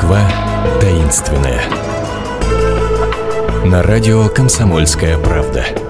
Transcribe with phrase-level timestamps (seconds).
[0.00, 0.22] Москва
[0.80, 1.60] таинственная.
[3.66, 5.89] На радио «Комсомольская правда».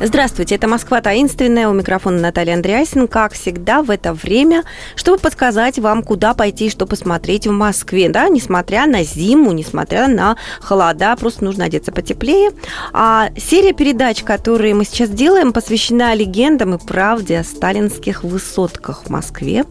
[0.00, 4.62] Здравствуйте, это Москва таинственная, у микрофона Наталья Андреасин, как всегда в это время,
[4.94, 10.06] чтобы подсказать вам, куда пойти и что посмотреть в Москве, да, несмотря на зиму, несмотря
[10.06, 12.52] на холода, просто нужно одеться потеплее.
[12.92, 19.10] А серия передач, которые мы сейчас делаем, посвящена легендам и правде о сталинских высотках в
[19.10, 19.64] Москве.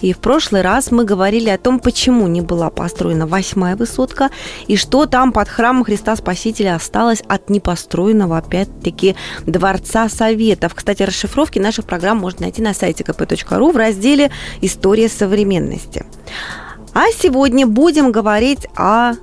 [0.00, 4.30] И в прошлый раз мы говорили о том, почему не была построена восьмая высотка
[4.68, 10.76] и что там под храмом Христа Спасителя осталось от непостроенного, опять-таки, два Дворца Советов.
[10.76, 14.30] Кстати, расшифровки наших программ можно найти на сайте kp.ru в разделе
[14.60, 16.06] «История современности».
[16.94, 19.14] А сегодня будем говорить о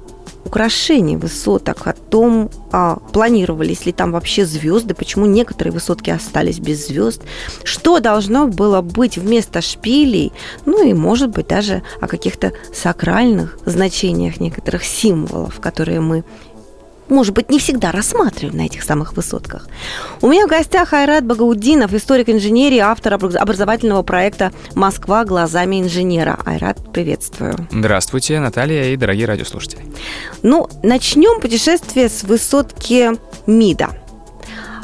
[0.43, 6.87] украшении высоток, о том, а, планировались ли там вообще звезды, почему некоторые высотки остались без
[6.87, 7.21] звезд,
[7.63, 10.33] что должно было быть вместо шпилей,
[10.65, 16.25] ну и, может быть, даже о каких-то сакральных значениях некоторых символов, которые мы
[17.09, 19.67] может быть, не всегда рассматриваем на этих самых высотках.
[20.21, 26.39] У меня в гостях Айрат Багаудинов, историк инженерии, автор образовательного проекта «Москва глазами инженера».
[26.45, 27.67] Айрат, приветствую.
[27.71, 29.83] Здравствуйте, Наталья и дорогие радиослушатели.
[30.41, 33.11] Ну, начнем путешествие с высотки
[33.47, 33.89] МИДа,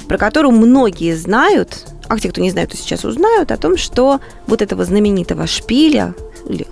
[0.07, 4.19] про которую многие знают, а те, кто не знает, то сейчас узнают о том, что
[4.47, 6.15] вот этого знаменитого шпиля,
[6.47, 6.65] или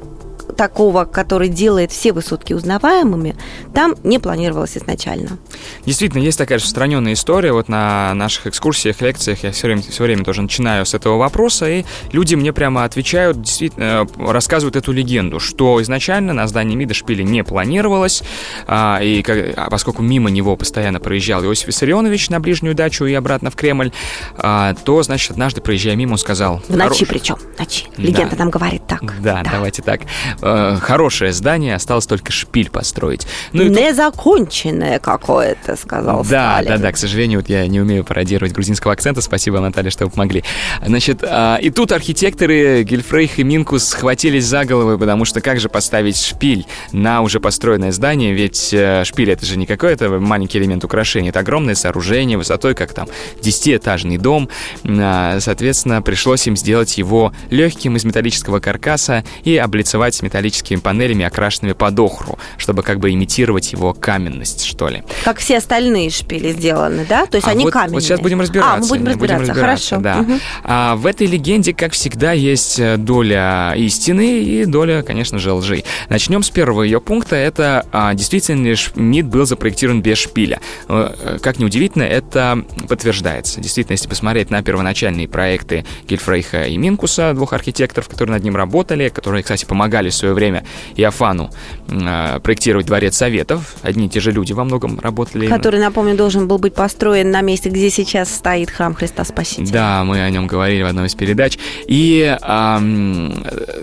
[0.58, 3.38] такого, который делает все высотки узнаваемыми,
[3.74, 5.38] там не планировалось изначально.
[5.86, 7.54] Действительно, есть такая распространенная история.
[7.54, 11.70] Вот на наших экскурсиях, лекциях я все время, все время тоже начинаю с этого вопроса,
[11.70, 16.94] и люди мне прямо отвечают, действительно, э, рассказывают эту легенду, что изначально на здании МИДа
[16.94, 18.24] шпили не планировалось,
[18.66, 19.24] а, и
[19.56, 23.92] а поскольку мимо него постоянно проезжал Иосиф Виссарионович на ближнюю дачу и обратно в Кремль,
[24.38, 26.62] а, то, значит, однажды, проезжая мимо, он сказал...
[26.68, 27.86] В ночи причем, ночи.
[27.98, 28.44] Легенда да.
[28.44, 29.04] нам говорит так.
[29.22, 30.02] Да, да, давайте так
[30.48, 33.28] э, хорошее здание, осталось только шпиль построить.
[33.54, 35.04] Ну, Незаконченное тут...
[35.04, 36.72] какое-то, сказал Да, Сталин.
[36.72, 40.12] да, да, к сожалению, вот я не умею пародировать грузинского акцента, спасибо, Наталья, что вы
[40.12, 40.44] помогли.
[40.86, 45.70] Значит, э, и тут архитекторы Гельфрейх и Минкус схватились за головы, потому что как же
[45.70, 50.84] поставить шпиль на уже построенное здание, ведь э, шпиль это же не какой-то маленький элемент
[50.84, 53.08] украшения, это огромное сооружение высотой, как там,
[53.42, 54.50] десятиэтажный дом.
[54.84, 61.26] Э, соответственно, пришлось им сделать его легким из металлического каркаса и облицевать металлическим металлическими панелями,
[61.26, 65.04] окрашенными под охру, чтобы как бы имитировать его каменность, что ли.
[65.24, 67.26] Как все остальные шпили сделаны, да?
[67.26, 67.96] То есть а они вот, каменные.
[67.96, 68.74] Вот сейчас будем разбираться.
[68.74, 69.98] А, мы будем разбираться, будем разбираться хорошо.
[69.98, 70.20] Да.
[70.20, 70.40] Угу.
[70.64, 75.84] А, в этой легенде, как всегда, есть э, доля истины и доля, конечно же, лжи.
[76.10, 77.36] Начнем с первого ее пункта.
[77.36, 80.60] Это а, действительно лишь МИД был запроектирован без шпиля.
[80.88, 83.60] Э, как неудивительно, это подтверждается.
[83.60, 89.10] Действительно, если посмотреть на первоначальные проекты Гильфрейха и Минкуса, двух архитекторов, которые над ним работали,
[89.10, 90.64] которые, кстати, помогали в свое время
[90.96, 91.50] Иофану
[91.88, 93.76] э, проектировать дворец Советов.
[93.82, 95.48] Одни и те же люди во многом работали.
[95.48, 99.72] Который, напомню, должен был быть построен на месте, где сейчас стоит храм Христа Спасителя.
[99.72, 101.58] Да, мы о нем говорили в одной из передач.
[101.88, 102.80] И, э,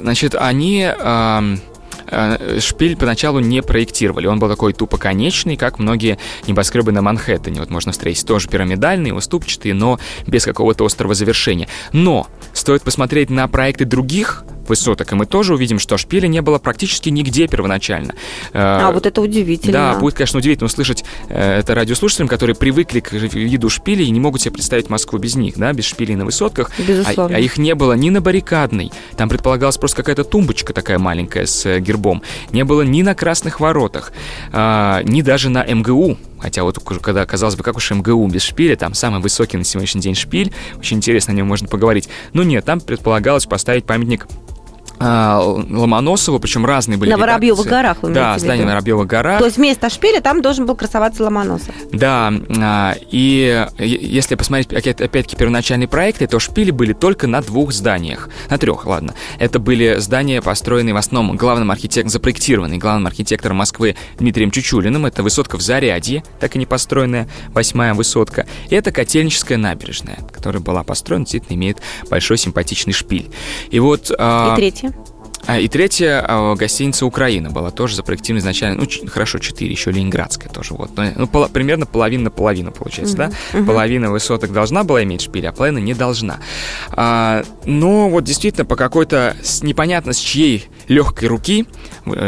[0.00, 0.88] значит, они...
[0.96, 4.26] Э, шпиль поначалу не проектировали.
[4.26, 7.60] Он был такой тупо конечный, как многие небоскребы на Манхэттене.
[7.60, 11.68] Вот можно встретить тоже пирамидальные, уступчатые, но без какого-то острого завершения.
[11.92, 16.58] Но стоит посмотреть на проекты других высоток, и мы тоже увидим, что шпиля не было
[16.58, 18.14] практически нигде первоначально.
[18.52, 19.72] А, вот это удивительно.
[19.72, 24.20] Да, будет, конечно, удивительно услышать э, это радиослушателям, которые привыкли к виду шпилей и не
[24.20, 26.70] могут себе представить Москву без них, да, без шпилей на высотках.
[26.78, 27.36] Безусловно.
[27.36, 31.46] А, а их не было ни на баррикадной, там предполагалась просто какая-то тумбочка такая маленькая
[31.46, 32.22] с э, гербом,
[32.52, 34.12] не было ни на Красных Воротах,
[34.52, 38.76] э, ни даже на МГУ, Хотя вот когда, казалось бы, как уж МГУ без шпиля,
[38.76, 42.10] там самый высокий на сегодняшний день шпиль, очень интересно о нем можно поговорить.
[42.34, 44.26] Но нет, там предполагалось поставить памятник
[45.06, 49.38] а, Ломоносову, причем разные были На Воробьевых горах, вы Да, здание на Воробьевых горах.
[49.38, 51.74] То есть вместо шпиля там должен был красоваться Ломоносов.
[51.92, 58.30] Да, а, и если посмотреть, опять-таки, первоначальные проекты, то шпили были только на двух зданиях.
[58.48, 59.14] На трех, ладно.
[59.38, 65.04] Это были здания, построенные в основном главным архитектором, запроектированные главным архитектором Москвы Дмитрием Чучулиным.
[65.04, 68.46] Это высотка в Зарядье, так и не построенная, восьмая высотка.
[68.70, 71.78] И это Котельническая набережная, которая была построена, действительно имеет
[72.08, 73.30] большой симпатичный шпиль.
[73.70, 74.10] И вот...
[74.18, 74.93] А, и третья?
[75.46, 80.50] А, и третья а, гостиница Украина была тоже запроектирована изначально, ну, хорошо, четыре, еще Ленинградская
[80.52, 80.90] тоже, вот.
[80.96, 83.58] Ну, пол, примерно половина на половину, получается, uh-huh, да?
[83.58, 83.66] Uh-huh.
[83.66, 86.38] Половина высоток должна была иметь шпиль, а половина не должна.
[86.90, 91.66] А, но вот действительно по какой-то, непонятно с чьей легкой руки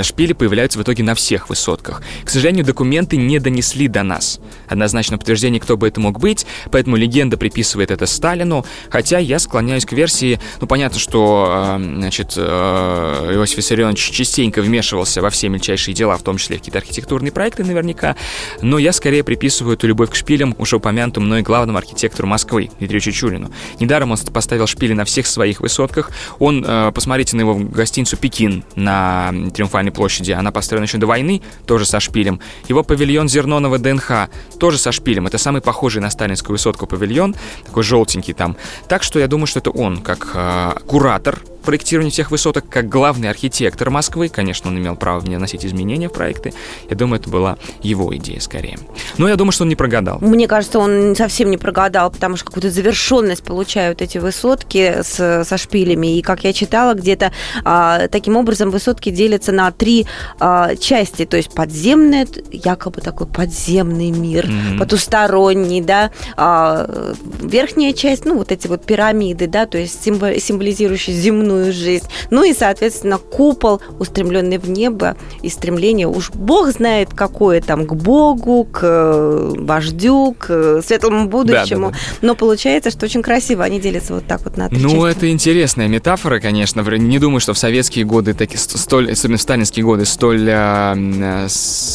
[0.02, 2.02] шпили появляются в итоге на всех высотках.
[2.25, 4.40] К сожалению, документы не донесли до нас.
[4.69, 9.84] Однозначно подтверждение, кто бы это мог быть, поэтому легенда приписывает это Сталину, хотя я склоняюсь
[9.84, 15.94] к версии, ну, понятно, что, э, значит, э, Иосиф Виссарионович частенько вмешивался во все мельчайшие
[15.94, 18.17] дела, в том числе в какие-то архитектурные проекты наверняка,
[18.62, 23.00] но я скорее приписываю эту любовь к шпилям уже упомянутому мной главному архитектору Москвы, Дмитрию
[23.00, 23.50] Чучулину.
[23.81, 26.11] Недаром он поставил шпили на всех своих высотках.
[26.38, 29.32] Он, посмотрите на его гостиницу «Пекин» на
[29.66, 32.40] Триумфальной площади, она построена еще до войны, тоже со шпилем.
[32.68, 34.28] Его павильон Зернонова ДНХ
[34.60, 35.26] тоже со шпилем.
[35.26, 37.34] Это самый похожий на сталинскую высотку павильон,
[37.64, 38.56] такой желтенький там.
[38.88, 43.28] Так что я думаю, что это он, как э, куратор проектирования всех высоток как главный
[43.28, 44.28] архитектор Москвы.
[44.28, 46.54] Конечно, он имел право вносить изменения в проекты.
[46.88, 48.78] Я думаю, это была его идея скорее.
[49.18, 50.18] Но я думаю, что он не прогадал.
[50.20, 55.58] Мне кажется, он совсем не прогадал, потому что какую-то завершенность получают эти высотки с, со
[55.58, 56.18] шпилями.
[56.18, 57.32] И как я читала, где-то
[57.64, 60.06] а, таким образом высотки делятся на три
[60.38, 61.26] а, части.
[61.26, 64.78] То есть подземный, якобы такой подземный мир, mm-hmm.
[64.78, 71.56] потусторонний, да, а, верхняя часть, ну, вот эти вот пирамиды, да, то есть символизирующие земную
[71.56, 72.06] земную жизнь.
[72.31, 77.94] Ну и, соответственно, купол, устремленный в небо, и стремление, уж Бог знает какое там, к
[77.94, 81.88] Богу, к э, вождю, к светлому будущему.
[81.91, 82.26] Да, да, да.
[82.26, 85.19] Но получается, что очень красиво они делятся вот так вот на три Ну, части.
[85.19, 86.81] это интересная метафора, конечно.
[86.81, 91.49] Не думаю, что в советские годы, такие, столь, особенно в сталинские годы, столь, э,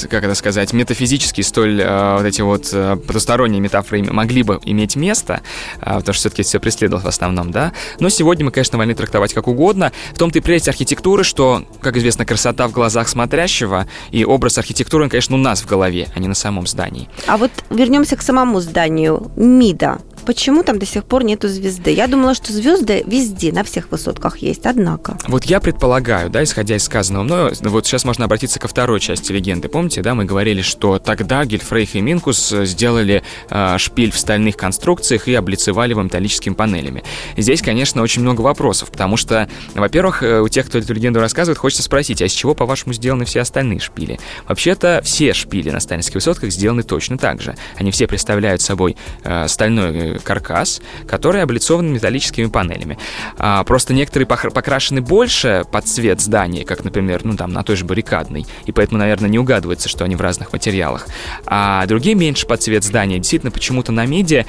[0.09, 2.73] как это сказать, метафизические, столь э, вот эти вот
[3.07, 5.41] потусторонние метафоры могли бы иметь место,
[5.79, 7.73] потому что все-таки все преследовалось в основном, да.
[7.99, 9.91] Но сегодня мы, конечно, вольны трактовать как угодно.
[10.13, 15.03] В том-то и прелесть архитектуры, что, как известно, красота в глазах смотрящего, и образ архитектуры,
[15.03, 17.09] он, конечно, у нас в голове, а не на самом здании.
[17.27, 19.99] А вот вернемся к самому зданию МИДа.
[20.25, 21.91] Почему там до сих пор нету звезды?
[21.91, 25.17] Я думала, что звезды везде, на всех высотках есть, однако.
[25.27, 29.31] Вот я предполагаю, да, исходя из сказанного мною, вот сейчас можно обратиться ко второй части
[29.31, 29.67] легенды.
[29.67, 35.27] Помните, да, мы говорили, что тогда Гельфрейх и Минкус сделали э, шпиль в стальных конструкциях
[35.27, 37.03] и облицевали его металлическими панелями.
[37.37, 41.57] Здесь, конечно, очень много вопросов, потому что, во-первых, э, у тех, кто эту легенду рассказывает,
[41.57, 44.19] хочется спросить, а из чего, по-вашему, сделаны все остальные шпили?
[44.47, 47.55] Вообще-то все шпили на сталинских высотках сделаны точно так же.
[47.77, 52.97] Они все представляют собой э, стальной каркас, который облицован металлическими панелями.
[53.37, 57.85] А, просто некоторые покрашены больше под цвет здания, как, например, ну там на той же
[57.85, 61.07] баррикадной, и поэтому, наверное, не угадывается, что они в разных материалах.
[61.45, 63.17] А другие меньше под цвет здания.
[63.17, 64.45] Действительно, почему-то на меди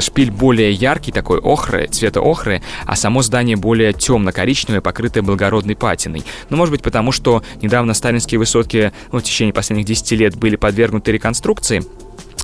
[0.00, 6.24] шпиль более яркий, такой охры, цвета охры, а само здание более темно-коричневое, покрытое благородной патиной.
[6.50, 10.56] Ну, может быть, потому что недавно сталинские высотки ну, в течение последних 10 лет были
[10.56, 11.82] подвергнуты реконструкции,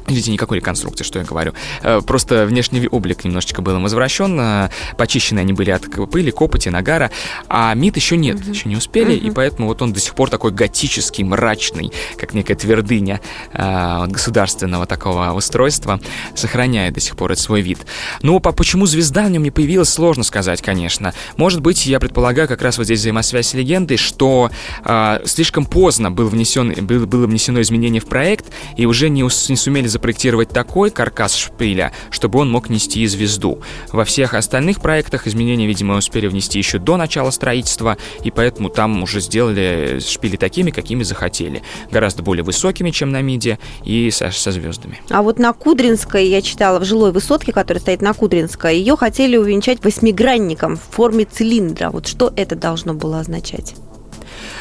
[0.08, 1.52] Видите, никакой реконструкции, что я говорю.
[1.82, 6.70] Э, просто внешний облик немножечко был им извращен, э, почищены они были от пыли, копоти,
[6.70, 7.10] нагара,
[7.48, 8.50] а МИД еще нет, uh-huh.
[8.50, 9.28] еще не успели, uh-huh.
[9.28, 13.20] и поэтому вот он до сих пор такой готический, мрачный, как некая твердыня
[13.52, 16.00] э, государственного такого устройства,
[16.34, 17.80] сохраняет до сих пор этот свой вид.
[18.22, 21.12] Ну, по почему звезда в нем не появилась, сложно сказать, конечно.
[21.36, 24.50] Может быть, я предполагаю, как раз вот здесь взаимосвязь с легендой, что
[24.84, 28.46] э, слишком поздно был внесен, был, было внесено изменение в проект,
[28.76, 33.58] и уже не, не сумели запроектировать такой каркас шпиля, чтобы он мог нести звезду.
[33.92, 39.02] Во всех остальных проектах изменения, видимо, успели внести еще до начала строительства, и поэтому там
[39.02, 41.62] уже сделали шпили такими, какими захотели.
[41.90, 45.00] Гораздо более высокими, чем на МИДе, и со, со звездами.
[45.10, 49.36] А вот на Кудринской, я читала, в жилой высотке, которая стоит на Кудринской, ее хотели
[49.36, 51.90] увенчать восьмигранником в форме цилиндра.
[51.90, 53.74] Вот что это должно было означать?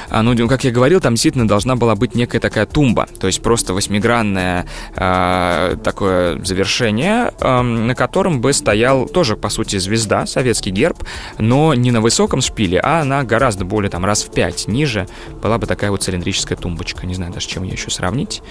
[0.09, 3.41] А, ну, как я говорил, там действительно должна была быть некая такая тумба, то есть
[3.41, 10.71] просто восьмигранное э, такое завершение, э, на котором бы стоял тоже, по сути, звезда, советский
[10.71, 11.03] герб,
[11.37, 15.07] но не на высоком шпиле, а на гораздо более, там, раз в пять ниже
[15.41, 17.05] была бы такая вот цилиндрическая тумбочка.
[17.05, 18.41] Не знаю даже, чем ее еще сравнить.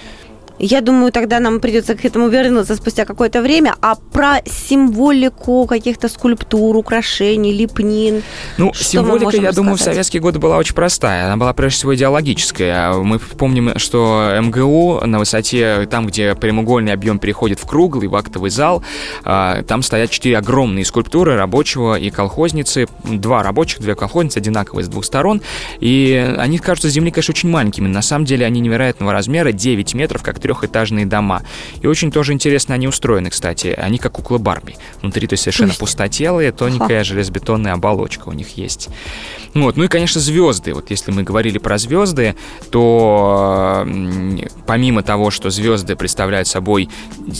[0.59, 3.75] Я думаю, тогда нам придется к этому вернуться спустя какое-то время.
[3.81, 8.23] А про символику каких-то скульптур, украшений, лепнин.
[8.57, 11.25] Ну, символика, я думаю, в советские годы была очень простая.
[11.25, 12.93] Она была прежде всего идеологическая.
[12.93, 18.49] Мы помним, что МГУ на высоте, там, где прямоугольный объем переходит в круглый, в актовый
[18.49, 18.83] зал,
[19.23, 22.87] а, там стоят четыре огромные скульптуры рабочего и колхозницы.
[23.03, 25.41] Два рабочих, две колхозницы, одинаковые с двух сторон.
[25.79, 27.87] И они кажутся с земли, конечно, очень маленькими.
[27.87, 31.43] На самом деле они невероятного размера, 9 метров, как трехэтажные дома.
[31.81, 33.67] И очень тоже интересно они устроены, кстати.
[33.77, 34.77] Они как куклы Барби.
[35.01, 35.79] Внутри то есть совершенно Пусть.
[35.81, 38.89] пустотелые, тоненькая железобетонная оболочка у них есть.
[39.53, 39.75] Вот.
[39.75, 40.73] Ну и, конечно, звезды.
[40.73, 42.35] Вот если мы говорили про звезды,
[42.71, 43.85] то
[44.65, 46.89] помимо того, что звезды представляют собой,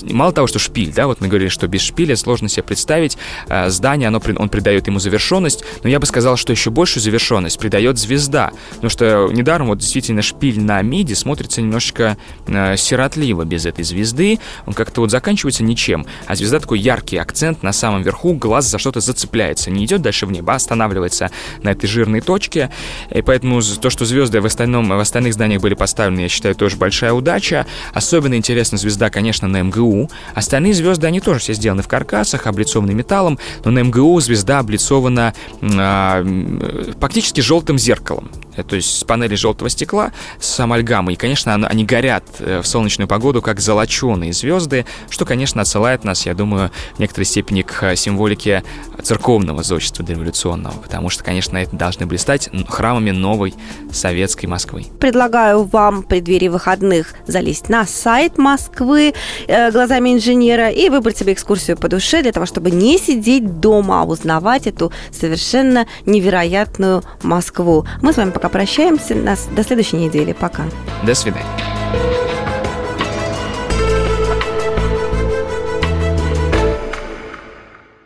[0.04, 3.70] мало того, что шпиль, да, вот мы говорили, что без шпиля сложно себе представить, э,
[3.70, 7.98] здание, оно, он придает ему завершенность, но я бы сказал, что еще большую завершенность придает
[7.98, 13.84] звезда, потому что недаром вот действительно шпиль на миди смотрится немножечко э, сиротливо без этой
[13.84, 18.66] звезды, он как-то вот заканчивается ничем, а звезда такой яркий акцент на самом верху, глаз
[18.66, 21.30] за что-то зацепляется, не идет дальше в небо, а останавливается
[21.62, 22.72] на этой жирной точке,
[23.14, 26.78] и поэтому то, что звезды в, остальном, в остальных зданиях были поставлены, я считаю, тоже
[26.78, 27.68] большая удача.
[27.94, 30.10] Особенно интересна звезда, конечно, на МГУ.
[30.34, 35.34] Остальные звезды, они тоже все сделаны в каркасах, облицованы металлом, но на МГУ звезда облицована
[35.62, 38.32] э, практически желтым зеркалом.
[38.58, 41.14] Э, то есть с панели желтого стекла, с амальгамой.
[41.14, 46.26] И, конечно, они горят э, в солнечную погоду, как золоченые звезды, что, конечно, отсылает нас,
[46.26, 48.64] я думаю, в некоторой степени к э, символике
[49.02, 53.54] церковного зодчества дореволюционного, потому что, конечно, это должны были стать храмами новой
[53.92, 54.86] советской Москвы.
[55.00, 59.14] Предлагаю вам в преддверии выходных залезть на сайт Москвы
[59.48, 64.02] э, глазами инженера и выбрать себе экскурсию по душе для того, чтобы не сидеть дома,
[64.02, 67.86] а узнавать эту совершенно невероятную Москву.
[68.02, 69.16] Мы с вами пока прощаемся.
[69.16, 70.34] Нас до следующей недели.
[70.34, 70.64] Пока.
[71.04, 71.46] До свидания.